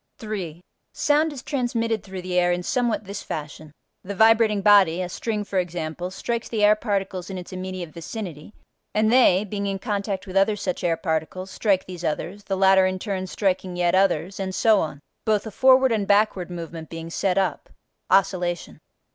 3. 0.17 0.61
Sound 0.95 1.31
is 1.31 1.43
transmitted 1.43 2.01
through 2.01 2.23
the 2.23 2.33
air 2.39 2.51
in 2.51 2.63
somewhat 2.63 3.03
this 3.03 3.21
fashion: 3.21 3.71
the 4.03 4.15
vibrating 4.15 4.59
body 4.63 4.99
(a 4.99 5.07
string 5.07 5.43
for 5.43 5.59
example) 5.59 6.09
strikes 6.09 6.49
the 6.49 6.63
air 6.63 6.75
particles 6.75 7.29
in 7.29 7.37
its 7.37 7.53
immediate 7.53 7.89
vicinity, 7.91 8.51
and 8.95 9.13
they, 9.13 9.43
being 9.45 9.67
in 9.67 9.77
contact 9.77 10.25
with 10.25 10.35
other 10.35 10.55
such 10.55 10.83
air 10.83 10.97
particles, 10.97 11.51
strike 11.51 11.85
these 11.85 12.03
others, 12.03 12.45
the 12.45 12.57
latter 12.57 12.87
in 12.87 12.97
turn 12.97 13.27
striking 13.27 13.75
yet 13.75 13.93
others, 13.93 14.39
and 14.39 14.55
so 14.55 14.79
on, 14.79 14.99
both 15.23 15.45
a 15.45 15.51
forward 15.51 15.91
and 15.91 16.07
backward 16.07 16.49
movement 16.49 16.89
being 16.89 17.11
set 17.11 17.37
up 17.37 17.69
(oscillation). 18.09 18.79